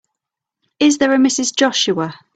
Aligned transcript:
Is 0.79 0.97
there 0.97 1.13
a 1.13 1.17
Mrs. 1.19 1.55
Joshua? 1.55 2.15